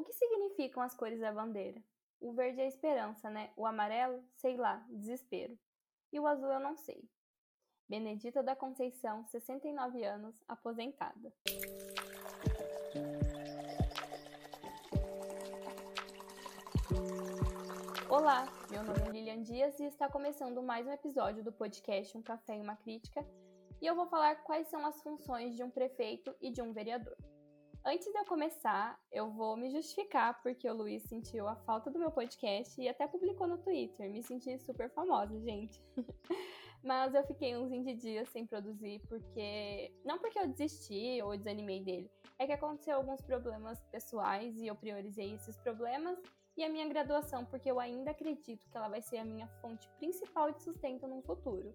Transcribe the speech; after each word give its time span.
O 0.00 0.02
que 0.02 0.14
significam 0.14 0.82
as 0.82 0.94
cores 0.94 1.20
da 1.20 1.30
bandeira? 1.30 1.78
O 2.18 2.32
verde 2.32 2.62
é 2.62 2.66
esperança, 2.66 3.28
né? 3.28 3.50
O 3.54 3.66
amarelo, 3.66 4.24
sei 4.34 4.56
lá, 4.56 4.82
desespero. 4.88 5.58
E 6.10 6.18
o 6.18 6.26
azul 6.26 6.50
eu 6.50 6.58
não 6.58 6.74
sei. 6.74 7.06
Benedita 7.86 8.42
da 8.42 8.56
Conceição, 8.56 9.26
69 9.26 10.02
anos, 10.02 10.42
aposentada. 10.48 11.30
Olá, 18.08 18.48
meu 18.70 18.82
nome 18.82 19.00
é 19.00 19.10
Lilian 19.10 19.42
Dias 19.42 19.78
e 19.80 19.84
está 19.84 20.08
começando 20.08 20.62
mais 20.62 20.86
um 20.86 20.92
episódio 20.92 21.44
do 21.44 21.52
podcast 21.52 22.16
Um 22.16 22.22
Café 22.22 22.56
e 22.56 22.62
uma 22.62 22.74
Crítica, 22.74 23.22
e 23.82 23.86
eu 23.86 23.94
vou 23.94 24.06
falar 24.06 24.36
quais 24.44 24.66
são 24.68 24.86
as 24.86 25.02
funções 25.02 25.54
de 25.54 25.62
um 25.62 25.68
prefeito 25.68 26.34
e 26.40 26.50
de 26.50 26.62
um 26.62 26.72
vereador. 26.72 27.18
Antes 27.82 28.12
de 28.12 28.18
eu 28.18 28.26
começar, 28.26 29.00
eu 29.10 29.30
vou 29.30 29.56
me 29.56 29.70
justificar 29.70 30.42
porque 30.42 30.68
o 30.68 30.74
Luiz 30.74 31.02
sentiu 31.04 31.48
a 31.48 31.56
falta 31.56 31.90
do 31.90 31.98
meu 31.98 32.10
podcast 32.10 32.78
e 32.78 32.86
até 32.86 33.06
publicou 33.06 33.46
no 33.46 33.56
Twitter. 33.56 34.10
Me 34.10 34.22
senti 34.22 34.58
super 34.58 34.90
famosa, 34.90 35.40
gente. 35.40 35.80
Mas 36.84 37.14
eu 37.14 37.24
fiquei 37.24 37.56
uns 37.56 37.70
20 37.70 37.94
dias 37.94 38.28
sem 38.28 38.46
produzir 38.46 39.00
porque. 39.08 39.90
Não 40.04 40.18
porque 40.18 40.38
eu 40.38 40.46
desisti 40.46 41.22
ou 41.22 41.34
desanimei 41.34 41.82
dele, 41.82 42.10
é 42.38 42.46
que 42.46 42.52
aconteceu 42.52 42.96
alguns 42.96 43.22
problemas 43.22 43.82
pessoais 43.90 44.58
e 44.58 44.66
eu 44.66 44.76
priorizei 44.76 45.32
esses 45.32 45.56
problemas 45.56 46.18
e 46.58 46.64
a 46.64 46.68
minha 46.68 46.86
graduação, 46.86 47.46
porque 47.46 47.70
eu 47.70 47.80
ainda 47.80 48.10
acredito 48.10 48.68
que 48.68 48.76
ela 48.76 48.90
vai 48.90 49.00
ser 49.00 49.16
a 49.16 49.24
minha 49.24 49.46
fonte 49.62 49.88
principal 49.98 50.52
de 50.52 50.62
sustento 50.62 51.08
no 51.08 51.22
futuro. 51.22 51.74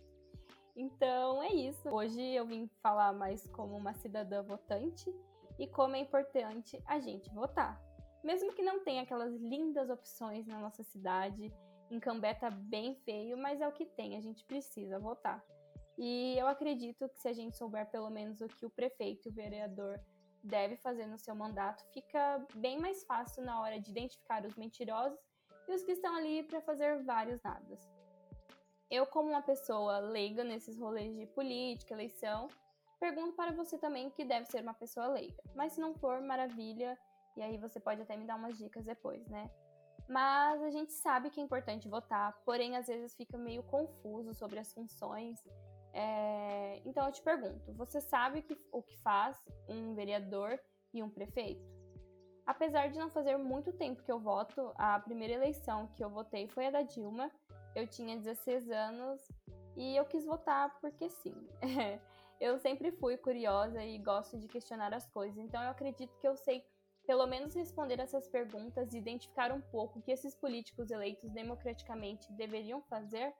Então 0.76 1.42
é 1.42 1.52
isso. 1.52 1.90
Hoje 1.90 2.22
eu 2.22 2.46
vim 2.46 2.70
falar 2.84 3.12
mais 3.12 3.48
como 3.48 3.76
uma 3.76 3.94
cidadã 3.94 4.44
votante 4.44 5.12
e 5.58 5.68
como 5.68 5.96
é 5.96 6.00
importante 6.00 6.82
a 6.86 7.00
gente 7.00 7.30
votar. 7.34 7.82
Mesmo 8.24 8.54
que 8.54 8.62
não 8.62 8.84
tenha 8.84 9.04
aquelas 9.04 9.34
lindas 9.36 9.90
opções 9.90 10.48
na 10.48 10.60
nossa 10.60 10.84
cidade, 10.84 11.54
em 11.92 12.00
Cambé 12.00 12.34
tá 12.34 12.50
bem 12.50 12.96
feio, 13.06 13.38
mas 13.38 13.62
é 13.62 13.68
o 13.68 13.72
que 13.72 13.86
tem, 13.86 14.18
a 14.18 14.22
gente 14.22 14.44
precisa 14.46 15.00
votar. 15.00 15.44
E 15.98 16.38
eu 16.38 16.48
acredito 16.48 17.08
que 17.08 17.20
se 17.20 17.28
a 17.28 17.34
gente 17.34 17.56
souber 17.56 17.90
pelo 17.90 18.10
menos 18.10 18.42
o 18.42 18.48
que 18.48 18.66
o 18.66 18.70
prefeito 18.70 19.28
e 19.28 19.32
o 19.32 19.34
vereador 19.34 20.00
deve 20.44 20.76
fazer 20.78 21.06
no 21.06 21.18
seu 21.18 21.34
mandato, 21.36 21.84
fica 21.94 22.46
bem 22.56 22.80
mais 22.80 23.04
fácil 23.04 23.44
na 23.44 23.62
hora 23.62 23.80
de 23.80 23.92
identificar 23.92 24.46
os 24.46 24.56
mentirosos 24.56 25.20
e 25.68 25.74
os 25.74 25.84
que 25.84 25.94
estão 25.94 26.16
ali 26.16 26.44
para 26.44 26.62
fazer 26.62 27.04
vários 27.04 27.42
nadas. 27.42 27.80
Eu, 28.90 29.06
como 29.08 29.30
uma 29.30 29.42
pessoa 29.42 30.00
leiga 30.00 30.44
nesses 30.44 30.78
rolês 30.78 31.16
de 31.16 31.26
política, 31.28 31.94
eleição, 31.94 32.48
Pergunto 33.06 33.34
para 33.36 33.52
você 33.52 33.78
também 33.78 34.10
que 34.10 34.26
deve 34.26 34.48
ser 34.48 34.64
uma 34.64 34.74
pessoa 34.74 35.06
leiga. 35.06 35.40
Mas 35.54 35.74
se 35.74 35.80
não 35.80 35.94
for, 35.94 36.20
maravilha. 36.22 36.98
E 37.38 37.42
aí 37.44 37.56
você 37.56 37.80
pode 37.80 38.02
até 38.02 38.18
me 38.18 38.26
dar 38.26 38.36
umas 38.36 38.58
dicas 38.58 38.84
depois, 38.84 39.24
né? 39.28 39.48
Mas 40.10 40.60
a 40.64 40.72
gente 40.72 40.92
sabe 40.92 41.30
que 41.30 41.40
é 41.40 41.44
importante 41.44 41.88
votar, 41.88 42.34
porém 42.44 42.76
às 42.76 42.88
vezes 42.88 43.14
fica 43.16 43.38
meio 43.38 43.62
confuso 43.62 44.34
sobre 44.34 44.58
as 44.58 44.74
funções. 44.74 45.40
É... 45.94 46.82
Então 46.84 47.06
eu 47.06 47.12
te 47.12 47.22
pergunto: 47.22 47.72
você 47.74 48.02
sabe 48.02 48.42
que, 48.42 48.58
o 48.72 48.82
que 48.82 48.98
faz 48.98 49.38
um 49.70 49.94
vereador 49.94 50.60
e 50.92 51.04
um 51.04 51.10
prefeito? 51.10 51.64
Apesar 52.44 52.88
de 52.88 52.98
não 52.98 53.12
fazer 53.12 53.38
muito 53.38 53.72
tempo 53.72 54.02
que 54.02 54.12
eu 54.12 54.20
voto, 54.20 54.74
a 54.80 55.00
primeira 55.00 55.36
eleição 55.36 55.86
que 55.96 56.04
eu 56.04 56.10
votei 56.10 56.48
foi 56.48 56.66
a 56.66 56.72
da 56.72 56.82
Dilma. 56.82 57.30
Eu 57.76 57.86
tinha 57.86 58.18
16 58.18 58.72
anos 58.72 59.22
e 59.76 59.96
eu 59.96 60.06
quis 60.06 60.26
votar 60.26 60.76
porque 60.82 61.08
sim. 61.08 61.36
eu 62.40 62.58
sempre 62.58 62.92
fui 62.92 63.18
curiosa 63.18 63.84
e 63.84 63.98
gosto 63.98 64.38
de 64.38 64.48
questionar 64.48 64.94
as 64.94 65.08
coisas, 65.08 65.38
então 65.38 65.62
eu 65.62 65.70
acredito 65.70 66.18
que 66.20 66.28
eu 66.28 66.36
sei 66.36 66.64
pelo 67.06 67.28
menos 67.28 67.54
responder 67.54 68.00
essas 68.00 68.28
perguntas 68.28 68.94
e 68.94 68.98
identificar 68.98 69.52
um 69.52 69.62
pouco 69.62 70.00
o 70.00 70.02
que 70.02 70.12
esses 70.12 70.36
políticos 70.36 70.90
eleitos 70.90 71.30
democraticamente 71.32 72.32
deveriam 72.34 72.82
fazer, 72.84 73.34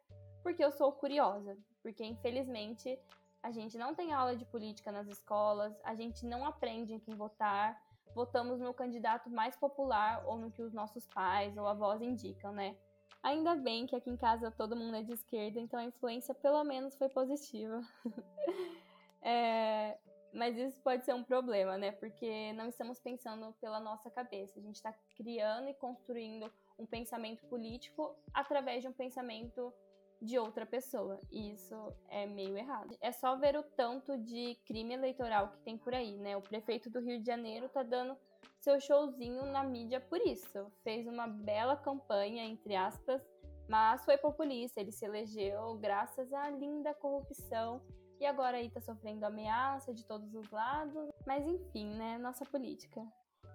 porque 0.44 0.64
eu 0.64 0.72
sou 0.72 0.92
curiosa, 0.92 1.58
porque 1.82 2.04
infelizmente 2.04 3.00
a 3.42 3.52
gente 3.52 3.78
não 3.78 3.94
tem 3.94 4.14
aula 4.14 4.36
de 4.36 4.46
política 4.46 4.92
nas 4.92 5.08
escolas, 5.08 5.74
a 5.84 5.96
gente 5.96 6.26
não 6.26 6.46
aprende 6.46 6.94
em 6.94 7.00
quem 7.00 7.16
votar, 7.16 7.80
votamos 8.14 8.60
no 8.60 8.74
candidato 8.74 9.30
mais 9.30 9.56
popular 9.56 10.24
ou 10.26 10.38
no 10.38 10.52
que 10.52 10.62
os 10.62 10.74
nossos 10.74 11.06
pais 11.08 11.58
ou 11.58 11.68
avós 11.68 12.02
indicam, 12.02 12.52
né? 12.52 12.76
Ainda 13.22 13.56
bem 13.56 13.88
que 13.88 13.96
aqui 13.96 14.10
em 14.10 14.18
casa 14.18 14.52
todo 14.52 14.76
mundo 14.76 14.98
é 14.98 15.02
de 15.02 15.14
esquerda, 15.14 15.60
então 15.60 15.80
a 15.80 15.84
influência 15.84 16.34
pelo 16.34 16.64
menos 16.64 16.96
foi 16.96 17.10
positiva. 17.10 17.82
É, 19.26 19.98
mas 20.32 20.56
isso 20.56 20.80
pode 20.82 21.04
ser 21.04 21.16
um 21.16 21.24
problema, 21.24 21.78
né? 21.78 21.92
Porque 21.94 22.54
não 22.54 22.70
estamos 22.70 23.00
pensando 23.00 23.52
pela 23.60 23.80
nossa 23.80 24.12
cabeça. 24.12 24.60
A 24.60 24.62
gente 24.62 24.76
está 24.76 24.94
criando 25.18 25.68
e 25.68 25.74
construindo 25.74 26.52
um 26.78 26.86
pensamento 26.86 27.44
político 27.48 28.16
através 28.32 28.84
de 28.84 28.88
um 28.88 28.94
pensamento 28.94 29.74
de 30.22 30.38
outra 30.38 30.64
pessoa. 30.64 31.20
E 31.32 31.54
isso 31.54 31.76
é 32.08 32.28
meio 32.28 32.56
errado. 32.56 32.96
É 33.02 33.12
só 33.12 33.36
ver 33.36 33.58
o 33.58 33.64
tanto 33.64 34.16
de 34.20 34.56
crime 34.66 34.94
eleitoral 34.94 35.50
que 35.50 35.58
tem 35.62 35.76
por 35.76 35.96
aí, 35.96 36.18
né? 36.20 36.38
O 36.38 36.42
prefeito 36.42 36.88
do 36.88 37.00
Rio 37.00 37.20
de 37.20 37.26
Janeiro 37.26 37.68
tá 37.68 37.82
dando 37.82 38.16
seu 38.60 38.80
showzinho 38.80 39.44
na 39.48 39.64
mídia 39.64 40.00
por 40.00 40.20
isso. 40.22 40.72
Fez 40.84 41.08
uma 41.08 41.28
bela 41.28 41.76
campanha, 41.76 42.44
entre 42.44 42.76
aspas, 42.76 43.22
mas 43.68 44.06
foi 44.06 44.18
populista. 44.18 44.80
Ele 44.80 44.92
se 44.92 45.04
elegeu 45.04 45.76
graças 45.76 46.32
à 46.32 46.48
linda 46.50 46.94
corrupção 46.94 47.82
e 48.20 48.26
agora 48.26 48.58
aí 48.58 48.70
tá 48.70 48.82
sofrendo 48.82 49.26
ameaça 49.26 49.94
de 49.94 50.06
todos 50.06 50.34
os 50.34 50.50
lados. 50.50 51.10
Mas 51.26 51.46
enfim, 51.48 51.94
né? 51.96 52.18
Nossa 52.18 52.46
política. 52.46 53.06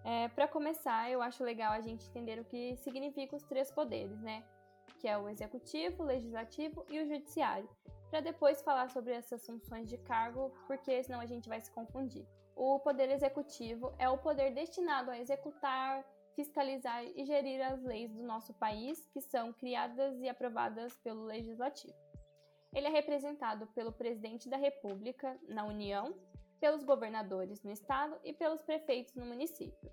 É, 0.05 0.29
para 0.29 0.49
começar, 0.49 1.11
eu 1.11 1.21
acho 1.21 1.45
legal 1.45 1.73
a 1.73 1.81
gente 1.81 2.09
entender 2.09 2.41
o 2.41 2.45
que 2.45 2.77
significam 2.77 3.37
os 3.37 3.45
três 3.45 3.71
poderes, 3.71 4.19
né? 4.21 4.43
Que 4.99 5.09
é 5.09 5.17
o 5.19 5.29
executivo, 5.29 6.03
o 6.03 6.07
legislativo 6.07 6.85
e 6.89 7.01
o 7.01 7.07
judiciário. 7.07 7.69
Para 8.11 8.21
depois 8.21 8.63
falar 8.63 8.91
sobre 8.91 9.13
essas 9.13 9.45
funções 9.47 9.89
de 9.89 9.97
cargo, 9.99 10.53
porque 10.67 11.03
senão 11.03 11.21
a 11.21 11.27
gente 11.27 11.49
vai 11.49 11.61
se 11.61 11.71
confundir. 11.71 12.27
O 12.57 12.79
poder 12.81 13.11
executivo 13.11 13.95
é 13.99 14.09
o 14.09 14.19
poder 14.19 14.53
destinado 14.53 15.11
a 15.11 15.19
executar, 15.19 16.05
fiscalizar 16.35 17.05
e 17.05 17.25
gerir 17.25 17.61
as 17.63 17.83
leis 17.83 18.13
do 18.13 18.23
nosso 18.23 18.53
país, 18.55 19.07
que 19.13 19.21
são 19.21 19.53
criadas 19.53 20.21
e 20.21 20.29
aprovadas 20.29 20.97
pelo 20.99 21.25
legislativo. 21.25 21.95
Ele 22.75 22.87
é 22.87 22.91
representado 22.91 23.67
pelo 23.69 23.93
presidente 23.93 24.49
da 24.49 24.57
República 24.57 25.39
na 25.49 25.65
União, 25.65 26.15
pelos 26.61 26.85
governadores 26.85 27.63
no 27.63 27.71
estado 27.71 28.19
e 28.23 28.33
pelos 28.33 28.63
prefeitos 28.63 29.15
no 29.15 29.27
município. 29.27 29.91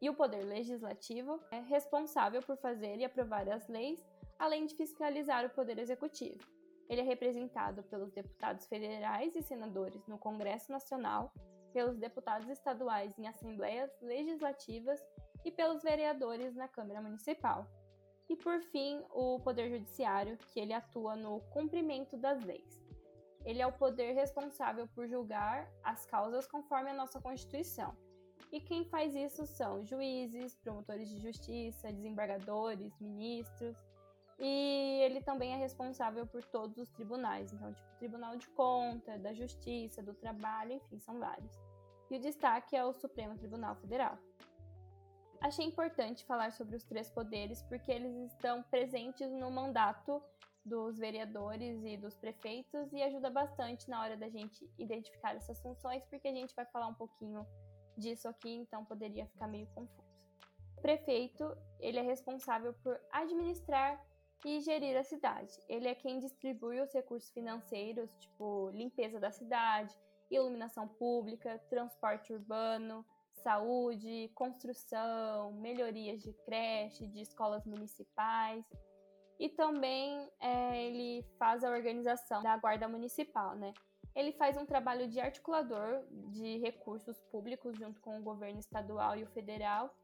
E 0.00 0.10
o 0.10 0.14
poder 0.14 0.44
legislativo 0.44 1.40
é 1.50 1.60
responsável 1.60 2.42
por 2.42 2.56
fazer 2.58 2.98
e 2.98 3.04
aprovar 3.04 3.48
as 3.48 3.66
leis, 3.68 4.04
além 4.38 4.66
de 4.66 4.74
fiscalizar 4.76 5.44
o 5.46 5.50
poder 5.50 5.78
executivo. 5.78 6.40
Ele 6.88 7.00
é 7.00 7.04
representado 7.04 7.82
pelos 7.84 8.12
deputados 8.12 8.66
federais 8.66 9.34
e 9.34 9.42
senadores 9.42 10.06
no 10.06 10.18
Congresso 10.18 10.70
Nacional, 10.70 11.32
pelos 11.72 11.96
deputados 11.96 12.48
estaduais 12.48 13.18
em 13.18 13.26
assembleias 13.26 13.90
legislativas 14.02 15.00
e 15.44 15.50
pelos 15.50 15.82
vereadores 15.82 16.54
na 16.54 16.68
Câmara 16.68 17.00
Municipal. 17.00 17.66
E 18.28 18.36
por 18.36 18.60
fim, 18.60 19.02
o 19.10 19.40
Poder 19.40 19.70
Judiciário, 19.70 20.38
que 20.38 20.60
ele 20.60 20.72
atua 20.72 21.16
no 21.16 21.40
cumprimento 21.52 22.16
das 22.16 22.42
leis. 22.44 22.82
Ele 23.44 23.60
é 23.60 23.66
o 23.66 23.72
poder 23.72 24.12
responsável 24.12 24.86
por 24.94 25.08
julgar 25.08 25.68
as 25.82 26.06
causas 26.06 26.46
conforme 26.46 26.90
a 26.90 26.94
nossa 26.94 27.20
Constituição. 27.20 27.96
E 28.52 28.60
quem 28.60 28.84
faz 28.84 29.14
isso 29.14 29.46
são 29.46 29.84
juízes, 29.84 30.54
promotores 30.56 31.08
de 31.08 31.18
justiça, 31.18 31.92
desembargadores, 31.92 32.96
ministros. 33.00 33.76
E 34.38 35.00
ele 35.04 35.22
também 35.22 35.54
é 35.54 35.56
responsável 35.56 36.26
por 36.26 36.44
todos 36.44 36.76
os 36.78 36.90
tribunais, 36.90 37.52
então, 37.52 37.72
tipo, 37.72 37.88
Tribunal 37.98 38.36
de 38.36 38.48
Conta, 38.48 39.18
da 39.18 39.32
Justiça, 39.32 40.02
do 40.02 40.14
Trabalho, 40.14 40.72
enfim, 40.72 40.98
são 40.98 41.18
vários. 41.18 41.60
E 42.10 42.16
o 42.16 42.20
destaque 42.20 42.76
é 42.76 42.84
o 42.84 42.92
Supremo 42.92 43.38
Tribunal 43.38 43.76
Federal. 43.76 44.18
Achei 45.42 45.66
importante 45.66 46.24
falar 46.24 46.52
sobre 46.52 46.76
os 46.76 46.84
três 46.84 47.10
poderes 47.10 47.62
porque 47.62 47.90
eles 47.90 48.14
estão 48.32 48.62
presentes 48.62 49.28
no 49.28 49.50
mandato 49.50 50.22
dos 50.64 50.96
vereadores 50.96 51.84
e 51.84 51.96
dos 51.96 52.16
prefeitos 52.16 52.92
e 52.92 53.02
ajuda 53.02 53.28
bastante 53.28 53.90
na 53.90 54.00
hora 54.00 54.16
da 54.16 54.28
gente 54.28 54.64
identificar 54.78 55.34
essas 55.34 55.60
funções, 55.60 56.04
porque 56.04 56.28
a 56.28 56.32
gente 56.32 56.54
vai 56.54 56.64
falar 56.66 56.86
um 56.86 56.94
pouquinho 56.94 57.44
disso 57.98 58.28
aqui, 58.28 58.54
então 58.54 58.84
poderia 58.84 59.26
ficar 59.26 59.48
meio 59.48 59.66
confuso. 59.74 60.08
O 60.78 60.80
prefeito, 60.80 61.56
ele 61.80 61.98
é 61.98 62.02
responsável 62.02 62.72
por 62.74 63.00
administrar 63.10 64.00
e 64.44 64.60
gerir 64.60 64.96
a 64.96 65.02
cidade. 65.02 65.52
Ele 65.68 65.88
é 65.88 65.94
quem 65.94 66.20
distribui 66.20 66.80
os 66.80 66.92
recursos 66.92 67.30
financeiros, 67.30 68.14
tipo 68.20 68.70
limpeza 68.70 69.18
da 69.18 69.32
cidade, 69.32 69.92
iluminação 70.30 70.86
pública, 70.86 71.58
transporte 71.68 72.32
urbano, 72.32 73.04
saúde, 73.42 74.30
construção, 74.34 75.52
melhorias 75.54 76.22
de 76.22 76.32
creche, 76.44 77.06
de 77.06 77.20
escolas 77.20 77.64
municipais. 77.66 78.64
E 79.38 79.48
também 79.48 80.28
é, 80.40 80.86
ele 80.86 81.24
faz 81.38 81.64
a 81.64 81.70
organização 81.70 82.42
da 82.42 82.56
guarda 82.56 82.88
municipal, 82.88 83.56
né? 83.56 83.72
Ele 84.14 84.32
faz 84.32 84.56
um 84.56 84.66
trabalho 84.66 85.08
de 85.08 85.18
articulador 85.20 86.04
de 86.30 86.58
recursos 86.58 87.20
públicos 87.30 87.76
junto 87.78 88.00
com 88.00 88.18
o 88.18 88.22
governo 88.22 88.60
estadual 88.60 89.16
e 89.16 89.24
o 89.24 89.26
federal. 89.28 89.94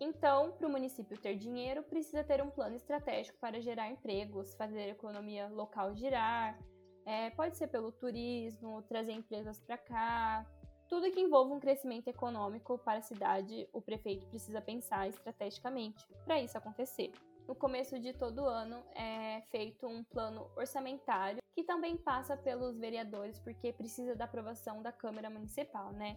Então, 0.00 0.52
para 0.52 0.66
o 0.66 0.70
município 0.70 1.16
ter 1.20 1.36
dinheiro, 1.36 1.82
precisa 1.82 2.24
ter 2.24 2.42
um 2.42 2.50
plano 2.50 2.74
estratégico 2.74 3.38
para 3.38 3.60
gerar 3.60 3.88
empregos, 3.88 4.54
fazer 4.54 4.80
a 4.80 4.88
economia 4.88 5.48
local 5.48 5.94
girar. 5.94 6.58
É, 7.04 7.30
pode 7.30 7.56
ser 7.56 7.68
pelo 7.68 7.92
turismo, 7.92 8.82
trazer 8.82 9.12
empresas 9.12 9.60
para 9.60 9.76
cá. 9.76 10.46
Tudo 10.92 11.10
que 11.10 11.22
envolva 11.22 11.54
um 11.54 11.58
crescimento 11.58 12.08
econômico 12.08 12.76
para 12.76 12.98
a 12.98 13.02
cidade, 13.02 13.66
o 13.72 13.80
prefeito 13.80 14.26
precisa 14.26 14.60
pensar 14.60 15.08
estrategicamente 15.08 16.06
para 16.26 16.38
isso 16.38 16.58
acontecer. 16.58 17.10
No 17.48 17.54
começo 17.54 17.98
de 17.98 18.12
todo 18.12 18.44
ano 18.44 18.84
é 18.94 19.40
feito 19.50 19.86
um 19.86 20.04
plano 20.04 20.50
orçamentário 20.54 21.40
que 21.54 21.64
também 21.64 21.96
passa 21.96 22.36
pelos 22.36 22.76
vereadores, 22.76 23.38
porque 23.38 23.72
precisa 23.72 24.14
da 24.14 24.26
aprovação 24.26 24.82
da 24.82 24.92
Câmara 24.92 25.30
Municipal, 25.30 25.94
né? 25.94 26.14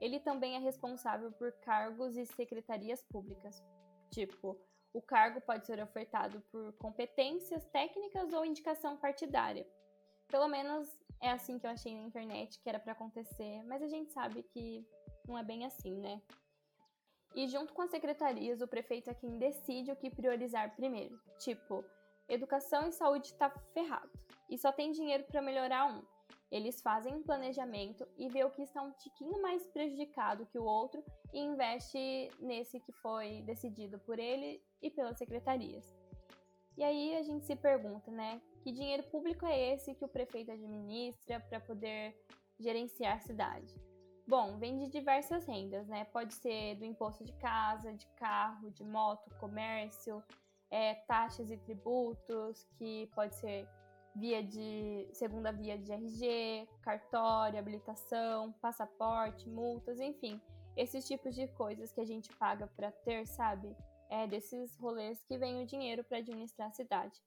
Ele 0.00 0.18
também 0.18 0.56
é 0.56 0.58
responsável 0.58 1.30
por 1.32 1.52
cargos 1.60 2.16
e 2.16 2.24
secretarias 2.24 3.02
públicas. 3.02 3.62
Tipo, 4.10 4.58
o 4.94 5.02
cargo 5.02 5.38
pode 5.42 5.66
ser 5.66 5.82
ofertado 5.82 6.40
por 6.50 6.72
competências 6.78 7.66
técnicas 7.66 8.32
ou 8.32 8.42
indicação 8.42 8.96
partidária. 8.96 9.66
Pelo 10.28 10.48
menos 10.48 10.88
é 11.20 11.30
assim 11.30 11.58
que 11.58 11.66
eu 11.66 11.70
achei 11.70 11.94
na 11.94 12.02
internet 12.02 12.60
que 12.60 12.68
era 12.68 12.78
para 12.78 12.92
acontecer, 12.92 13.62
mas 13.64 13.82
a 13.82 13.88
gente 13.88 14.12
sabe 14.12 14.42
que 14.42 14.86
não 15.26 15.36
é 15.36 15.42
bem 15.42 15.64
assim, 15.64 15.96
né? 15.96 16.20
E 17.34 17.46
junto 17.48 17.72
com 17.72 17.82
as 17.82 17.90
secretarias, 17.90 18.60
o 18.60 18.68
prefeito 18.68 19.10
é 19.10 19.14
quem 19.14 19.38
decide 19.38 19.92
o 19.92 19.96
que 19.96 20.10
priorizar 20.10 20.74
primeiro. 20.74 21.20
Tipo, 21.38 21.84
educação 22.28 22.88
e 22.88 22.92
saúde 22.92 23.34
tá 23.34 23.50
ferrado 23.72 24.10
e 24.48 24.56
só 24.56 24.72
tem 24.72 24.92
dinheiro 24.92 25.24
para 25.24 25.42
melhorar 25.42 25.86
um. 25.86 26.02
Eles 26.50 26.80
fazem 26.80 27.14
um 27.14 27.22
planejamento 27.22 28.06
e 28.16 28.28
vê 28.28 28.42
o 28.42 28.50
que 28.50 28.62
está 28.62 28.82
um 28.82 28.92
tiquinho 28.92 29.40
mais 29.42 29.66
prejudicado 29.66 30.46
que 30.46 30.58
o 30.58 30.64
outro 30.64 31.04
e 31.32 31.40
investe 31.40 32.30
nesse 32.40 32.80
que 32.80 32.92
foi 32.92 33.42
decidido 33.42 33.98
por 33.98 34.18
ele 34.18 34.62
e 34.80 34.90
pelas 34.90 35.18
secretarias. 35.18 35.94
E 36.76 36.82
aí 36.82 37.16
a 37.16 37.22
gente 37.22 37.44
se 37.44 37.54
pergunta, 37.54 38.10
né? 38.10 38.40
Que 38.68 38.72
dinheiro 38.72 39.02
público 39.04 39.46
é 39.46 39.72
esse 39.72 39.94
que 39.94 40.04
o 40.04 40.08
prefeito 40.08 40.52
administra 40.52 41.40
para 41.40 41.58
poder 41.58 42.14
gerenciar 42.60 43.16
a 43.16 43.18
cidade? 43.18 43.74
Bom, 44.26 44.58
vem 44.58 44.76
de 44.76 44.90
diversas 44.90 45.46
rendas, 45.46 45.88
né? 45.88 46.04
Pode 46.12 46.34
ser 46.34 46.74
do 46.74 46.84
imposto 46.84 47.24
de 47.24 47.32
casa, 47.32 47.94
de 47.94 48.06
carro, 48.08 48.70
de 48.70 48.84
moto, 48.84 49.34
comércio, 49.40 50.22
é, 50.70 50.96
taxas 51.06 51.50
e 51.50 51.56
tributos, 51.56 52.68
que 52.76 53.06
pode 53.14 53.36
ser 53.36 53.66
via 54.14 54.42
de 54.42 55.08
segunda 55.14 55.50
via 55.50 55.78
de 55.78 55.90
RG, 55.90 56.68
cartório, 56.82 57.58
habilitação, 57.58 58.52
passaporte, 58.60 59.48
multas, 59.48 59.98
enfim, 59.98 60.38
esses 60.76 61.08
tipos 61.08 61.34
de 61.34 61.48
coisas 61.48 61.90
que 61.90 62.02
a 62.02 62.06
gente 62.06 62.30
paga 62.36 62.66
para 62.76 62.92
ter, 62.92 63.26
sabe? 63.26 63.74
É 64.10 64.26
desses 64.26 64.76
rolês 64.76 65.22
que 65.22 65.38
vem 65.38 65.62
o 65.62 65.66
dinheiro 65.66 66.04
para 66.04 66.18
administrar 66.18 66.68
a 66.68 66.72
cidade. 66.72 67.18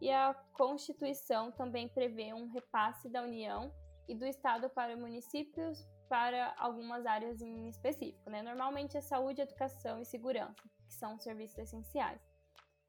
E 0.00 0.10
a 0.10 0.34
Constituição 0.52 1.50
também 1.52 1.88
prevê 1.88 2.32
um 2.32 2.50
repasse 2.50 3.08
da 3.08 3.22
União 3.22 3.72
e 4.08 4.14
do 4.14 4.26
Estado 4.26 4.68
para 4.68 4.96
municípios 4.96 5.86
para 6.08 6.54
algumas 6.58 7.06
áreas 7.06 7.40
em 7.40 7.68
específico, 7.68 8.28
né? 8.28 8.42
Normalmente 8.42 8.96
é 8.96 9.00
saúde, 9.00 9.40
educação 9.40 10.00
e 10.00 10.04
segurança, 10.04 10.62
que 10.86 10.92
são 10.92 11.18
serviços 11.18 11.58
essenciais 11.58 12.20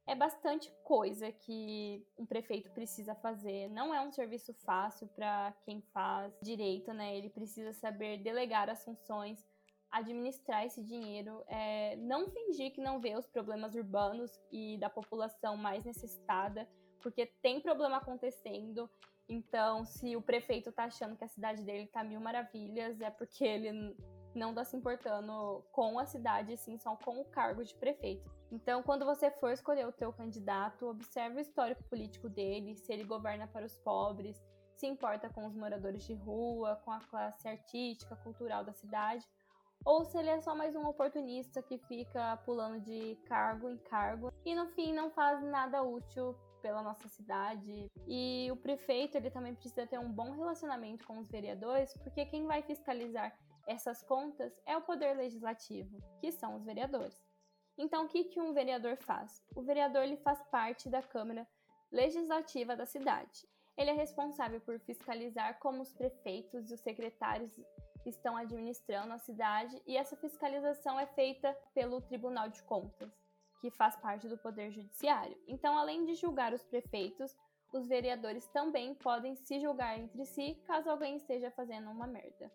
é 0.08 0.14
bastante 0.14 0.72
coisa 0.84 1.32
que 1.32 2.06
um 2.18 2.26
prefeito 2.26 2.70
precisa 2.72 3.16
fazer. 3.16 3.70
Não 3.70 3.94
é 3.94 4.02
um 4.02 4.12
serviço 4.12 4.54
fácil 4.54 5.08
para 5.08 5.54
quem 5.64 5.82
faz 5.94 6.32
direito, 6.42 6.94
né? 6.94 7.18
Ele 7.18 7.30
precisa 7.30 7.74
saber 7.74 8.22
delegar 8.22 8.70
as 8.70 8.84
funções, 8.84 9.44
administrar 9.92 10.64
esse 10.66 10.84
dinheiro, 10.84 11.44
é, 11.48 11.96
não 11.96 12.30
fingir 12.30 12.72
que 12.72 12.82
não 12.82 13.00
vê 13.00 13.16
os 13.16 13.26
problemas 13.28 13.74
urbanos 13.74 14.40
e 14.52 14.78
da 14.78 14.90
população 14.90 15.58
mais 15.58 15.84
necessitada, 15.84 16.68
porque 17.02 17.26
tem 17.42 17.62
problema 17.62 17.98
acontecendo. 17.98 18.90
Então, 19.28 19.86
se 19.86 20.16
o 20.16 20.22
prefeito 20.22 20.72
tá 20.72 20.86
achando 20.86 21.16
que 21.16 21.24
a 21.24 21.28
cidade 21.28 21.64
dele 21.64 21.88
tá 21.88 22.04
mil 22.04 22.20
maravilhas, 22.20 23.02
é 23.02 23.10
porque 23.10 23.44
ele 23.44 23.96
não 24.36 24.50
está 24.50 24.64
se 24.64 24.76
importando 24.76 25.64
com 25.72 25.98
a 25.98 26.06
cidade, 26.06 26.58
sim 26.58 26.78
só 26.78 26.96
com 26.98 27.22
o 27.22 27.26
cargo 27.26 27.64
de 27.64 27.74
prefeito. 27.76 28.30
Então, 28.52 28.84
quando 28.84 29.06
você 29.06 29.32
for 29.32 29.52
escolher 29.52 29.88
o 29.88 29.92
teu 29.92 30.14
candidato, 30.14 30.88
observe 30.88 31.38
o 31.38 31.42
histórico 31.42 31.84
político 31.86 32.30
dele, 32.30 32.76
se 32.76 32.92
ele 32.94 33.04
governa 33.04 33.48
para 33.48 33.66
os 33.66 33.78
pobres, 33.80 34.44
se 34.76 34.86
importa 34.86 35.30
com 35.30 35.46
os 35.46 35.56
moradores 35.56 36.06
de 36.06 36.14
rua, 36.14 36.80
com 36.84 36.92
a 36.92 37.00
classe 37.00 37.48
artística, 37.48 38.16
cultural 38.18 38.64
da 38.64 38.74
cidade, 38.74 39.26
ou 39.84 40.04
se 40.04 40.18
ele 40.18 40.30
é 40.30 40.42
só 40.42 40.56
mais 40.56 40.76
um 40.76 40.86
oportunista 40.86 41.62
que 41.62 41.78
fica 41.78 42.38
pulando 42.38 42.80
de 42.82 43.16
cargo 43.28 43.70
em 43.70 43.78
cargo 43.78 44.32
e 44.44 44.56
no 44.56 44.68
fim 44.70 44.94
não 44.94 45.12
faz 45.12 45.42
nada 45.44 45.84
útil 45.84 46.36
pela 46.66 46.82
nossa 46.82 47.08
cidade. 47.08 47.92
E 48.08 48.50
o 48.52 48.56
prefeito, 48.56 49.16
ele 49.16 49.30
também 49.30 49.54
precisa 49.54 49.86
ter 49.86 50.00
um 50.00 50.12
bom 50.12 50.32
relacionamento 50.32 51.06
com 51.06 51.20
os 51.20 51.30
vereadores, 51.30 51.94
porque 52.02 52.26
quem 52.26 52.48
vai 52.48 52.64
fiscalizar 52.64 53.38
essas 53.68 54.02
contas 54.02 54.60
é 54.66 54.76
o 54.76 54.82
poder 54.82 55.16
legislativo, 55.16 56.02
que 56.20 56.32
são 56.32 56.56
os 56.56 56.66
vereadores. 56.66 57.24
Então, 57.78 58.06
o 58.06 58.08
que, 58.08 58.24
que 58.24 58.42
um 58.42 58.52
vereador 58.52 58.98
faz? 58.98 59.46
O 59.56 59.62
vereador 59.62 60.02
ele 60.02 60.18
faz 60.18 60.42
parte 60.50 60.90
da 60.90 61.04
Câmara 61.04 61.48
Legislativa 61.92 62.76
da 62.76 62.88
cidade. 62.88 63.48
Ele 63.78 63.92
é 63.92 63.94
responsável 63.94 64.60
por 64.60 64.80
fiscalizar 64.80 65.60
como 65.60 65.84
os 65.84 65.94
prefeitos 65.94 66.72
e 66.72 66.74
os 66.74 66.80
secretários 66.80 67.60
estão 68.08 68.36
administrando 68.36 69.14
a 69.14 69.20
cidade, 69.20 69.80
e 69.86 69.98
essa 69.98 70.16
fiscalização 70.16 71.00
é 71.00 71.06
feita 71.06 71.56
pelo 71.76 72.02
Tribunal 72.02 72.50
de 72.50 72.64
Contas, 72.64 73.12
que 73.62 73.70
faz 73.72 73.96
parte 73.96 74.28
do 74.28 74.38
Poder 74.38 74.72
Judiciário. 74.72 75.38
Então, 75.48 75.78
além 75.78 76.06
de 76.06 76.16
julgar 76.16 76.54
os 76.54 76.64
prefeitos, 76.64 77.36
os 77.74 77.88
vereadores 77.88 78.48
também 78.48 78.94
podem 78.96 79.36
se 79.36 79.60
julgar 79.60 80.00
entre 80.00 80.26
si 80.26 80.56
caso 80.66 80.90
alguém 80.90 81.18
esteja 81.18 81.52
fazendo 81.52 81.90
uma 81.90 82.08
merda. 82.08 82.52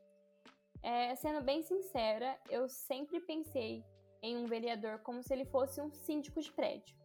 É, 0.82 1.14
sendo 1.16 1.42
bem 1.42 1.62
sincera, 1.62 2.38
eu 2.48 2.68
sempre 2.68 3.20
pensei 3.20 3.84
em 4.22 4.36
um 4.36 4.46
vereador 4.46 5.00
como 5.00 5.22
se 5.22 5.32
ele 5.32 5.44
fosse 5.44 5.80
um 5.80 5.90
síndico 5.92 6.40
de 6.40 6.50
prédio. 6.52 6.96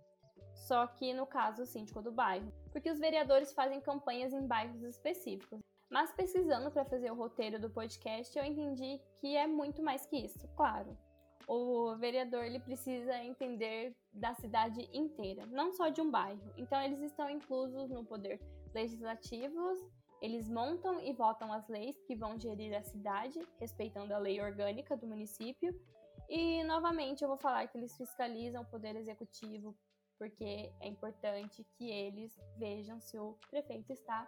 Só 0.53 0.87
que 0.87 1.13
no 1.13 1.27
caso, 1.27 1.63
o 1.63 1.65
síndico 1.65 2.01
do 2.01 2.11
bairro, 2.11 2.51
porque 2.71 2.89
os 2.89 2.99
vereadores 2.99 3.53
fazem 3.53 3.81
campanhas 3.81 4.33
em 4.33 4.47
bairros 4.47 4.81
específicos. 4.81 5.59
Mas 5.89 6.11
pesquisando 6.13 6.71
para 6.71 6.85
fazer 6.85 7.11
o 7.11 7.15
roteiro 7.15 7.59
do 7.59 7.69
podcast, 7.69 8.37
eu 8.37 8.43
entendi 8.43 8.99
que 9.19 9.35
é 9.35 9.45
muito 9.45 9.83
mais 9.83 10.05
que 10.05 10.17
isso, 10.17 10.47
claro. 10.55 10.97
O 11.47 11.95
vereador 11.95 12.43
ele 12.43 12.59
precisa 12.59 13.23
entender 13.23 13.95
da 14.11 14.33
cidade 14.33 14.89
inteira, 14.91 15.45
não 15.45 15.71
só 15.71 15.89
de 15.89 16.01
um 16.01 16.09
bairro. 16.09 16.41
Então 16.57 16.81
eles 16.81 17.01
estão 17.01 17.29
inclusos 17.29 17.89
no 17.89 18.03
poder 18.03 18.41
legislativo 18.73 19.75
eles 20.21 20.49
montam 20.49 20.99
e 21.01 21.13
votam 21.13 21.51
as 21.51 21.67
leis 21.67 22.01
que 22.01 22.15
vão 22.15 22.39
gerir 22.39 22.75
a 22.75 22.81
cidade, 22.81 23.39
respeitando 23.59 24.13
a 24.13 24.17
lei 24.17 24.41
orgânica 24.41 24.95
do 24.95 25.05
município. 25.05 25.79
E, 26.27 26.63
novamente, 26.63 27.21
eu 27.21 27.27
vou 27.27 27.37
falar 27.37 27.67
que 27.67 27.77
eles 27.77 27.95
fiscalizam 27.95 28.63
o 28.63 28.65
poder 28.65 28.95
executivo, 28.95 29.75
porque 30.17 30.71
é 30.79 30.87
importante 30.87 31.63
que 31.77 31.91
eles 31.91 32.35
vejam 32.57 32.99
se 32.99 33.19
o 33.19 33.37
prefeito 33.51 33.91
está 33.91 34.27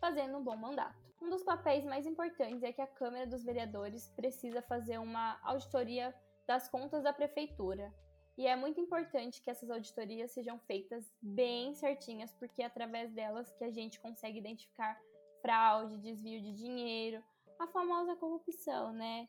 fazendo 0.00 0.38
um 0.38 0.44
bom 0.44 0.56
mandato. 0.56 1.02
Um 1.20 1.30
dos 1.30 1.42
papéis 1.42 1.84
mais 1.84 2.06
importantes 2.06 2.62
é 2.62 2.72
que 2.72 2.82
a 2.82 2.86
Câmara 2.86 3.26
dos 3.26 3.42
Vereadores 3.42 4.10
precisa 4.10 4.62
fazer 4.62 4.98
uma 4.98 5.40
auditoria 5.42 6.14
das 6.46 6.68
contas 6.68 7.02
da 7.02 7.12
prefeitura. 7.12 7.92
E 8.36 8.46
é 8.46 8.56
muito 8.56 8.80
importante 8.80 9.40
que 9.40 9.50
essas 9.50 9.70
auditorias 9.70 10.32
sejam 10.32 10.58
feitas 10.58 11.12
bem 11.22 11.74
certinhas, 11.74 12.32
porque 12.32 12.62
é 12.62 12.66
através 12.66 13.12
delas 13.12 13.52
que 13.52 13.64
a 13.64 13.70
gente 13.70 14.00
consegue 14.00 14.38
identificar 14.38 15.00
fraude, 15.40 15.98
desvio 15.98 16.40
de 16.40 16.52
dinheiro, 16.52 17.22
a 17.58 17.66
famosa 17.68 18.16
corrupção, 18.16 18.92
né? 18.92 19.28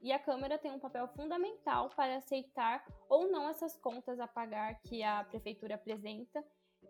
E 0.00 0.12
a 0.12 0.18
Câmara 0.18 0.58
tem 0.58 0.70
um 0.70 0.78
papel 0.78 1.06
fundamental 1.08 1.90
para 1.90 2.16
aceitar 2.16 2.82
ou 3.08 3.30
não 3.30 3.48
essas 3.48 3.76
contas 3.76 4.18
a 4.18 4.26
pagar 4.26 4.80
que 4.80 5.02
a 5.02 5.22
prefeitura 5.24 5.74
apresenta, 5.74 6.42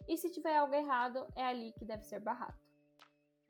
e 0.07 0.17
se 0.17 0.31
tiver 0.31 0.57
algo 0.57 0.75
errado, 0.75 1.27
é 1.35 1.45
ali 1.45 1.73
que 1.73 1.85
deve 1.85 2.05
ser 2.05 2.21
barrado. 2.21 2.59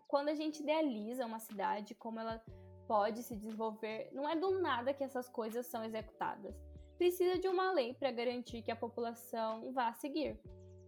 Quando 0.08 0.28
a 0.28 0.34
gente 0.34 0.62
idealiza 0.62 1.26
uma 1.26 1.38
cidade, 1.38 1.94
como 1.94 2.18
ela 2.18 2.42
pode 2.90 3.22
se 3.22 3.36
desenvolver, 3.36 4.08
não 4.10 4.28
é 4.28 4.34
do 4.34 4.58
nada 4.58 4.92
que 4.92 5.04
essas 5.04 5.28
coisas 5.28 5.64
são 5.66 5.84
executadas. 5.84 6.60
Precisa 6.98 7.38
de 7.38 7.46
uma 7.46 7.70
lei 7.70 7.94
para 7.94 8.10
garantir 8.10 8.62
que 8.62 8.70
a 8.72 8.74
população 8.74 9.72
vá 9.72 9.92
seguir. 9.92 10.36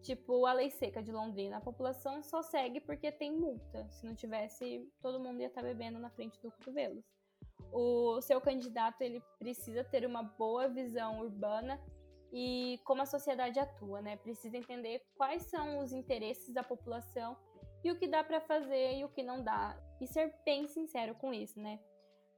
Tipo, 0.00 0.44
a 0.44 0.52
lei 0.52 0.68
seca 0.68 1.00
de 1.00 1.12
Londrina, 1.12 1.58
a 1.58 1.60
população 1.60 2.20
só 2.20 2.42
segue 2.42 2.80
porque 2.80 3.12
tem 3.12 3.30
multa. 3.30 3.88
Se 3.88 4.04
não 4.04 4.16
tivesse, 4.16 4.84
todo 5.00 5.20
mundo 5.20 5.42
ia 5.42 5.46
estar 5.46 5.60
tá 5.60 5.66
bebendo 5.68 6.00
na 6.00 6.10
frente 6.10 6.42
do 6.42 6.50
cotovelos. 6.50 7.04
O 7.72 8.20
seu 8.20 8.40
candidato 8.40 9.00
ele 9.00 9.22
precisa 9.38 9.84
ter 9.84 10.04
uma 10.04 10.24
boa 10.24 10.66
visão 10.66 11.20
urbana 11.20 11.80
e 12.32 12.80
como 12.84 13.02
a 13.02 13.06
sociedade 13.06 13.60
atua, 13.60 14.02
né? 14.02 14.16
Precisa 14.16 14.56
entender 14.56 15.06
quais 15.14 15.44
são 15.44 15.78
os 15.78 15.92
interesses 15.92 16.52
da 16.52 16.64
população 16.64 17.36
e 17.84 17.92
o 17.92 17.96
que 17.96 18.08
dá 18.08 18.24
para 18.24 18.40
fazer 18.40 18.96
e 18.96 19.04
o 19.04 19.08
que 19.08 19.22
não 19.22 19.44
dá. 19.44 19.80
E 20.00 20.06
ser 20.08 20.34
bem 20.44 20.66
sincero 20.66 21.14
com 21.14 21.32
isso, 21.32 21.60
né? 21.60 21.78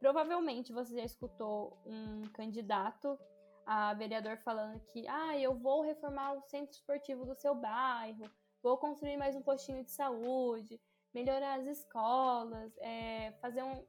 Provavelmente 0.04 0.70
você 0.70 0.96
já 0.96 1.02
escutou 1.02 1.78
um 1.86 2.20
candidato 2.34 3.18
a 3.64 3.94
vereador 3.94 4.36
falando 4.36 4.78
que, 4.92 5.08
ah, 5.08 5.38
eu 5.38 5.54
vou 5.54 5.80
reformar 5.80 6.34
o 6.34 6.42
centro 6.42 6.72
esportivo 6.72 7.24
do 7.24 7.34
seu 7.34 7.54
bairro, 7.54 8.30
vou 8.62 8.76
construir 8.76 9.16
mais 9.16 9.34
um 9.34 9.40
postinho 9.40 9.82
de 9.82 9.90
saúde, 9.90 10.78
melhorar 11.14 11.58
as 11.58 11.66
escolas, 11.66 12.76
é, 12.80 13.32
fazer 13.40 13.62
um. 13.62 13.82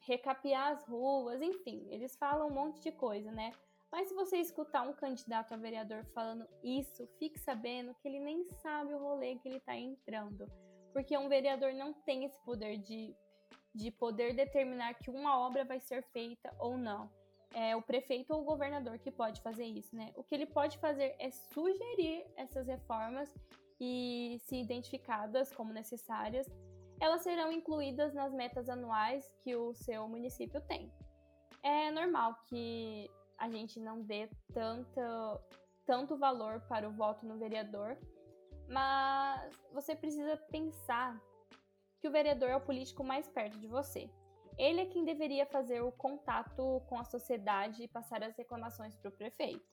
recapear 0.00 0.72
as 0.72 0.84
ruas, 0.84 1.40
enfim, 1.40 1.88
eles 1.88 2.14
falam 2.14 2.48
um 2.48 2.54
monte 2.54 2.82
de 2.82 2.92
coisa, 2.92 3.32
né? 3.32 3.54
Mas 3.90 4.08
se 4.08 4.14
você 4.14 4.36
escutar 4.36 4.82
um 4.82 4.92
candidato 4.92 5.54
a 5.54 5.56
vereador 5.56 6.04
falando 6.12 6.46
isso, 6.62 7.06
fique 7.18 7.38
sabendo 7.38 7.94
que 7.94 8.06
ele 8.06 8.20
nem 8.20 8.44
sabe 8.60 8.92
o 8.92 8.98
rolê 8.98 9.36
que 9.36 9.48
ele 9.48 9.56
está 9.56 9.74
entrando. 9.74 10.46
Porque 10.92 11.16
um 11.16 11.30
vereador 11.30 11.72
não 11.72 11.94
tem 11.94 12.26
esse 12.26 12.38
poder 12.40 12.76
de, 12.76 13.16
de 13.74 13.90
poder 13.90 14.34
determinar 14.34 14.94
que 14.94 15.10
uma 15.10 15.38
obra 15.38 15.64
vai 15.64 15.80
ser 15.80 16.02
feita 16.12 16.54
ou 16.58 16.76
não 16.76 17.10
é 17.54 17.76
o 17.76 17.82
prefeito 17.82 18.32
ou 18.32 18.42
o 18.42 18.44
governador 18.44 18.98
que 18.98 19.10
pode 19.10 19.40
fazer 19.40 19.64
isso, 19.64 19.94
né? 19.94 20.12
O 20.16 20.22
que 20.22 20.34
ele 20.34 20.46
pode 20.46 20.78
fazer 20.78 21.14
é 21.18 21.30
sugerir 21.30 22.24
essas 22.36 22.66
reformas 22.66 23.32
e, 23.80 24.38
se 24.40 24.56
identificadas 24.56 25.52
como 25.52 25.72
necessárias, 25.72 26.46
elas 27.00 27.22
serão 27.22 27.50
incluídas 27.52 28.14
nas 28.14 28.32
metas 28.32 28.68
anuais 28.68 29.30
que 29.42 29.56
o 29.56 29.74
seu 29.74 30.08
município 30.08 30.60
tem. 30.62 30.92
É 31.62 31.90
normal 31.90 32.36
que 32.48 33.10
a 33.38 33.48
gente 33.48 33.80
não 33.80 34.02
dê 34.02 34.28
tanto, 34.52 35.00
tanto 35.84 36.16
valor 36.16 36.60
para 36.68 36.88
o 36.88 36.92
voto 36.92 37.26
no 37.26 37.38
vereador, 37.38 37.98
mas 38.68 39.52
você 39.72 39.94
precisa 39.94 40.36
pensar 40.50 41.20
que 42.02 42.08
o 42.08 42.10
vereador 42.10 42.50
é 42.50 42.56
o 42.56 42.60
político 42.60 43.04
mais 43.04 43.28
perto 43.28 43.56
de 43.60 43.68
você. 43.68 44.10
Ele 44.58 44.80
é 44.80 44.86
quem 44.86 45.04
deveria 45.04 45.46
fazer 45.46 45.80
o 45.82 45.92
contato 45.92 46.82
com 46.88 46.98
a 46.98 47.04
sociedade 47.04 47.84
e 47.84 47.88
passar 47.88 48.24
as 48.24 48.36
reclamações 48.36 48.96
para 48.96 49.08
o 49.08 49.12
prefeito. 49.12 49.64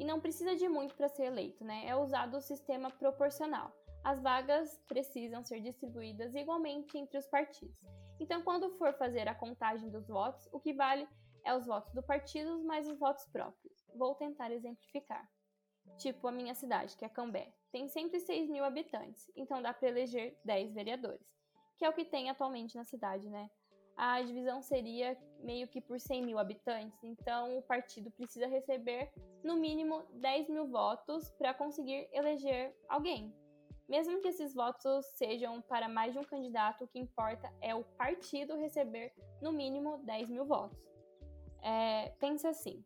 E 0.00 0.04
não 0.04 0.20
precisa 0.20 0.56
de 0.56 0.68
muito 0.68 0.96
para 0.96 1.08
ser 1.08 1.26
eleito, 1.26 1.64
né? 1.64 1.86
É 1.86 1.94
usado 1.94 2.36
o 2.36 2.40
sistema 2.40 2.90
proporcional. 2.90 3.72
As 4.02 4.20
vagas 4.20 4.82
precisam 4.88 5.44
ser 5.44 5.60
distribuídas 5.60 6.34
igualmente 6.34 6.98
entre 6.98 7.16
os 7.16 7.26
partidos. 7.28 7.78
Então, 8.18 8.42
quando 8.42 8.76
for 8.76 8.92
fazer 8.94 9.28
a 9.28 9.34
contagem 9.34 9.88
dos 9.90 10.08
votos, 10.08 10.48
o 10.52 10.58
que 10.58 10.72
vale 10.72 11.08
é 11.44 11.54
os 11.54 11.66
votos 11.66 11.92
do 11.94 12.02
partido 12.02 12.64
mais 12.64 12.88
os 12.88 12.98
votos 12.98 13.24
próprios. 13.26 13.86
Vou 13.94 14.16
tentar 14.16 14.50
exemplificar. 14.50 15.30
Tipo 15.98 16.28
a 16.28 16.32
minha 16.32 16.54
cidade, 16.54 16.96
que 16.96 17.04
é 17.04 17.08
Cambé, 17.08 17.52
tem 17.72 17.88
106 17.88 18.48
mil 18.48 18.64
habitantes, 18.64 19.30
então 19.36 19.60
dá 19.60 19.74
para 19.74 19.88
eleger 19.88 20.38
10 20.44 20.72
vereadores, 20.72 21.26
que 21.76 21.84
é 21.84 21.88
o 21.88 21.92
que 21.92 22.04
tem 22.04 22.30
atualmente 22.30 22.76
na 22.76 22.84
cidade, 22.84 23.28
né? 23.28 23.50
a 23.98 24.22
divisão 24.22 24.62
seria 24.62 25.18
meio 25.40 25.66
que 25.66 25.80
por 25.80 25.98
100 25.98 26.24
mil 26.24 26.38
habitantes, 26.38 27.02
então 27.02 27.58
o 27.58 27.62
partido 27.62 28.12
precisa 28.12 28.46
receber 28.46 29.10
no 29.42 29.56
mínimo 29.56 30.04
10 30.12 30.48
mil 30.48 30.68
votos 30.68 31.32
para 31.32 31.52
conseguir 31.52 32.08
eleger 32.12 32.72
alguém. 32.88 33.34
Mesmo 33.88 34.20
que 34.20 34.28
esses 34.28 34.54
votos 34.54 35.04
sejam 35.16 35.60
para 35.62 35.88
mais 35.88 36.12
de 36.12 36.18
um 36.20 36.22
candidato, 36.22 36.84
o 36.84 36.86
que 36.86 37.00
importa 37.00 37.52
é 37.60 37.74
o 37.74 37.82
partido 37.82 38.56
receber 38.56 39.12
no 39.42 39.50
mínimo 39.50 39.98
10 40.04 40.30
mil 40.30 40.44
votos. 40.44 40.78
É, 41.60 42.10
pensa 42.20 42.50
assim: 42.50 42.84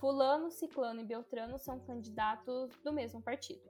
Fulano, 0.00 0.50
Ciclano 0.50 1.00
e 1.00 1.04
Beltrano 1.04 1.58
são 1.58 1.80
candidatos 1.80 2.70
do 2.84 2.92
mesmo 2.92 3.20
partido. 3.20 3.68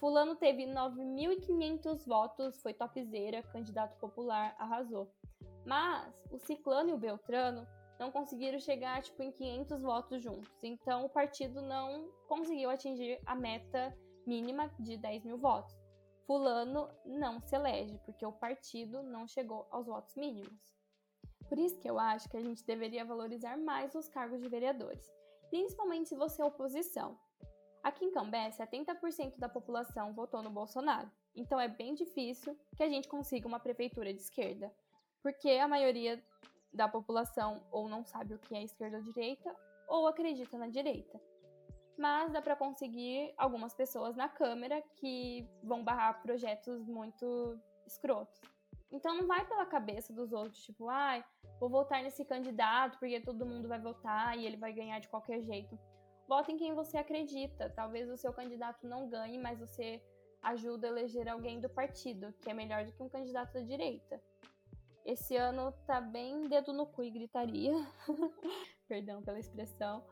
Fulano 0.00 0.34
teve 0.34 0.64
9.500 0.64 2.06
votos, 2.06 2.60
foi 2.60 2.74
topzera, 2.74 3.42
candidato 3.42 3.96
popular, 3.98 4.56
arrasou. 4.58 5.12
Mas 5.64 6.12
o 6.30 6.38
Ciclano 6.38 6.90
e 6.90 6.94
o 6.94 6.98
Beltrano 6.98 7.66
não 8.00 8.10
conseguiram 8.10 8.58
chegar 8.58 9.02
tipo, 9.02 9.22
em 9.22 9.30
500 9.30 9.82
votos 9.82 10.22
juntos. 10.22 10.50
Então 10.62 11.04
o 11.04 11.08
partido 11.08 11.60
não 11.60 12.10
conseguiu 12.26 12.70
atingir 12.70 13.20
a 13.26 13.34
meta 13.34 13.96
mínima 14.26 14.68
de 14.80 14.96
10 14.96 15.24
mil 15.24 15.38
votos. 15.38 15.78
Fulano 16.26 16.88
não 17.04 17.40
se 17.40 17.54
elege, 17.54 17.98
porque 18.04 18.24
o 18.24 18.32
partido 18.32 19.02
não 19.02 19.28
chegou 19.28 19.66
aos 19.70 19.86
votos 19.86 20.16
mínimos. 20.16 20.74
Por 21.48 21.58
isso 21.58 21.78
que 21.78 21.90
eu 21.90 21.98
acho 21.98 22.28
que 22.28 22.36
a 22.36 22.40
gente 22.40 22.64
deveria 22.64 23.04
valorizar 23.04 23.56
mais 23.58 23.94
os 23.94 24.08
cargos 24.08 24.40
de 24.40 24.48
vereadores, 24.48 25.12
principalmente 25.50 26.08
se 26.08 26.16
você 26.16 26.40
é 26.40 26.44
oposição. 26.44 27.18
Aqui 27.82 28.04
em 28.04 28.10
Cambé, 28.10 28.50
70% 28.50 29.38
da 29.38 29.48
população 29.48 30.14
votou 30.14 30.42
no 30.42 30.50
Bolsonaro, 30.50 31.10
então 31.34 31.60
é 31.60 31.68
bem 31.68 31.94
difícil 31.94 32.56
que 32.76 32.82
a 32.82 32.88
gente 32.88 33.08
consiga 33.08 33.46
uma 33.46 33.60
prefeitura 33.60 34.12
de 34.12 34.20
esquerda 34.20 34.72
porque 35.22 35.50
a 35.50 35.68
maioria 35.68 36.22
da 36.72 36.88
população 36.88 37.62
ou 37.70 37.88
não 37.88 38.04
sabe 38.04 38.34
o 38.34 38.38
que 38.38 38.54
é 38.54 38.62
esquerda 38.62 38.98
ou 38.98 39.02
direita 39.02 39.54
ou 39.88 40.06
acredita 40.06 40.56
na 40.56 40.68
direita. 40.68 41.20
Mas 41.98 42.32
dá 42.32 42.40
para 42.40 42.56
conseguir 42.56 43.34
algumas 43.36 43.74
pessoas 43.74 44.16
na 44.16 44.28
Câmara 44.28 44.80
que 44.96 45.46
vão 45.62 45.84
barrar 45.84 46.22
projetos 46.22 46.86
muito 46.86 47.58
escrotos. 47.86 48.40
Então 48.92 49.14
não 49.16 49.26
vai 49.26 49.46
pela 49.46 49.64
cabeça 49.66 50.12
dos 50.12 50.32
outros, 50.32 50.62
tipo, 50.64 50.88
ai, 50.88 51.20
ah, 51.20 51.48
vou 51.60 51.68
votar 51.68 52.02
nesse 52.02 52.24
candidato 52.24 52.98
porque 52.98 53.20
todo 53.20 53.46
mundo 53.46 53.68
vai 53.68 53.80
votar 53.80 54.36
e 54.36 54.44
ele 54.44 54.56
vai 54.56 54.72
ganhar 54.72 54.98
de 54.98 55.08
qualquer 55.08 55.40
jeito. 55.42 55.78
Vote 56.28 56.52
em 56.52 56.56
quem 56.56 56.74
você 56.74 56.96
acredita. 56.96 57.70
Talvez 57.70 58.08
o 58.08 58.16
seu 58.16 58.32
candidato 58.32 58.86
não 58.86 59.08
ganhe, 59.08 59.38
mas 59.38 59.58
você 59.58 60.02
ajuda 60.42 60.86
a 60.86 60.90
eleger 60.90 61.28
alguém 61.28 61.60
do 61.60 61.68
partido, 61.68 62.32
que 62.40 62.50
é 62.50 62.54
melhor 62.54 62.84
do 62.84 62.92
que 62.92 63.02
um 63.02 63.08
candidato 63.08 63.52
da 63.52 63.60
direita. 63.60 64.20
Esse 65.04 65.36
ano 65.36 65.72
tá 65.86 66.00
bem 66.00 66.48
dedo 66.48 66.72
no 66.72 66.86
cu 66.86 67.02
e 67.02 67.10
gritaria. 67.10 67.72
Perdão 68.88 69.22
pela 69.22 69.38
expressão. 69.38 70.04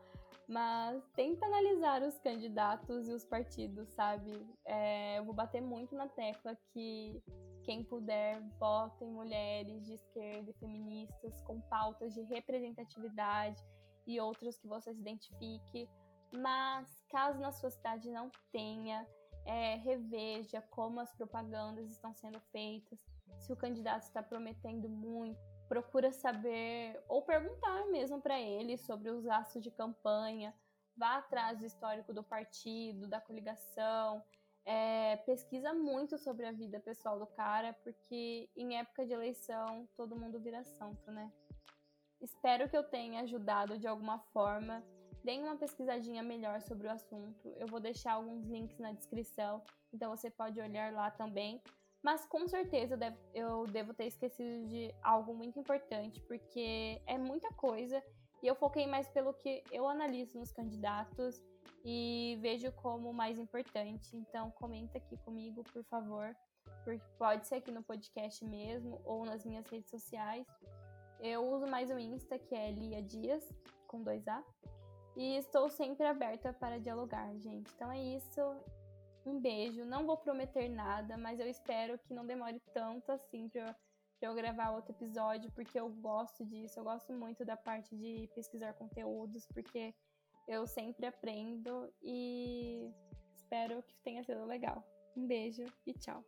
Mas 0.47 1.03
tenta 1.15 1.45
analisar 1.45 2.01
os 2.01 2.17
candidatos 2.19 3.07
e 3.07 3.13
os 3.13 3.23
partidos, 3.23 3.87
sabe? 3.89 4.31
É, 4.65 5.19
eu 5.19 5.23
vou 5.23 5.33
bater 5.33 5.61
muito 5.61 5.95
na 5.95 6.07
tecla 6.07 6.57
que 6.73 7.21
quem 7.69 7.83
puder, 7.83 8.41
vote 8.57 9.03
em 9.03 9.11
mulheres 9.11 9.85
de 9.85 9.93
esquerda 9.93 10.49
e 10.49 10.53
feministas 10.53 11.39
com 11.43 11.61
pautas 11.61 12.15
de 12.15 12.23
representatividade 12.23 13.63
e 14.07 14.19
outras 14.19 14.57
que 14.57 14.67
você 14.67 14.91
se 14.91 14.99
identifique. 14.99 15.87
Mas 16.33 17.05
caso 17.11 17.39
na 17.39 17.51
sua 17.51 17.69
cidade 17.69 18.09
não 18.09 18.31
tenha, 18.51 19.07
é, 19.45 19.75
reveja 19.75 20.63
como 20.71 20.99
as 20.99 21.13
propagandas 21.13 21.91
estão 21.91 22.11
sendo 22.11 22.39
feitas, 22.51 23.05
se 23.37 23.53
o 23.53 23.55
candidato 23.55 24.01
está 24.01 24.23
prometendo 24.23 24.89
muito, 24.89 25.39
procura 25.67 26.11
saber 26.11 26.99
ou 27.07 27.21
perguntar 27.21 27.85
mesmo 27.91 28.19
para 28.19 28.41
ele 28.41 28.79
sobre 28.79 29.11
os 29.11 29.23
gastos 29.23 29.61
de 29.61 29.69
campanha, 29.69 30.55
vá 30.97 31.17
atrás 31.17 31.59
do 31.59 31.67
histórico 31.67 32.15
do 32.15 32.23
partido, 32.23 33.07
da 33.07 33.21
coligação, 33.21 34.23
é, 34.69 35.17
pesquisa 35.25 35.73
muito 35.73 36.15
sobre 36.19 36.45
a 36.45 36.51
vida 36.51 36.79
pessoal 36.79 37.17
do 37.17 37.25
cara, 37.25 37.73
porque 37.83 38.47
em 38.55 38.77
época 38.77 39.03
de 39.03 39.13
eleição 39.13 39.89
todo 39.97 40.15
mundo 40.15 40.39
vira 40.39 40.63
santo, 40.63 41.11
né? 41.11 41.31
Espero 42.21 42.69
que 42.69 42.77
eu 42.77 42.83
tenha 42.83 43.21
ajudado 43.21 43.79
de 43.79 43.87
alguma 43.87 44.19
forma. 44.31 44.83
Deem 45.23 45.41
uma 45.41 45.57
pesquisadinha 45.57 46.21
melhor 46.21 46.61
sobre 46.61 46.85
o 46.85 46.91
assunto. 46.91 47.51
Eu 47.57 47.65
vou 47.65 47.79
deixar 47.79 48.13
alguns 48.13 48.45
links 48.45 48.77
na 48.77 48.91
descrição, 48.91 49.63
então 49.91 50.15
você 50.15 50.29
pode 50.29 50.61
olhar 50.61 50.93
lá 50.93 51.09
também. 51.09 51.59
Mas 52.03 52.23
com 52.27 52.47
certeza 52.47 52.93
eu 52.93 52.97
devo, 52.99 53.17
eu 53.33 53.63
devo 53.65 53.93
ter 53.95 54.05
esquecido 54.05 54.67
de 54.67 54.93
algo 55.01 55.33
muito 55.33 55.59
importante, 55.59 56.21
porque 56.21 57.01
é 57.07 57.17
muita 57.17 57.51
coisa 57.53 58.03
e 58.43 58.47
eu 58.47 58.53
foquei 58.53 58.85
mais 58.85 59.09
pelo 59.09 59.33
que 59.33 59.63
eu 59.71 59.87
analiso 59.87 60.37
nos 60.37 60.51
candidatos 60.51 61.43
e 61.83 62.37
vejo 62.41 62.71
como 62.73 63.13
mais 63.13 63.39
importante. 63.39 64.15
Então 64.15 64.51
comenta 64.51 64.97
aqui 64.97 65.17
comigo, 65.17 65.63
por 65.63 65.83
favor, 65.85 66.35
porque 66.83 67.03
pode 67.17 67.47
ser 67.47 67.55
aqui 67.55 67.71
no 67.71 67.83
podcast 67.83 68.43
mesmo 68.45 69.01
ou 69.05 69.25
nas 69.25 69.45
minhas 69.45 69.67
redes 69.67 69.89
sociais. 69.89 70.45
Eu 71.19 71.45
uso 71.49 71.67
mais 71.67 71.89
o 71.89 71.99
Insta, 71.99 72.39
que 72.39 72.55
é 72.55 72.71
Lia 72.71 73.01
Dias, 73.01 73.47
com 73.87 74.01
dois 74.01 74.27
A. 74.27 74.43
E 75.17 75.35
estou 75.35 75.69
sempre 75.69 76.05
aberta 76.05 76.53
para 76.53 76.79
dialogar, 76.79 77.35
gente. 77.37 77.69
Então 77.75 77.91
é 77.91 78.01
isso. 78.01 78.39
Um 79.25 79.39
beijo. 79.39 79.83
Não 79.83 80.05
vou 80.05 80.15
prometer 80.15 80.69
nada, 80.69 81.17
mas 81.17 81.39
eu 81.39 81.47
espero 81.47 81.99
que 81.99 82.13
não 82.13 82.25
demore 82.25 82.61
tanto 82.73 83.11
assim 83.11 83.49
pra 83.49 83.75
eu 84.21 84.33
gravar 84.33 84.71
outro 84.71 84.93
episódio, 84.93 85.51
porque 85.51 85.77
eu 85.77 85.89
gosto 85.89 86.45
disso. 86.45 86.79
Eu 86.79 86.85
gosto 86.85 87.11
muito 87.11 87.43
da 87.43 87.57
parte 87.57 87.93
de 87.97 88.29
pesquisar 88.33 88.73
conteúdos, 88.73 89.45
porque 89.47 89.93
eu 90.49 90.65
sempre 90.65 91.05
aprendo 91.05 91.93
e 92.01 92.91
espero 93.35 93.83
que 93.83 93.95
tenha 94.03 94.23
sido 94.23 94.45
legal. 94.45 94.83
Um 95.15 95.27
beijo 95.27 95.63
e 95.85 95.93
tchau. 95.93 96.25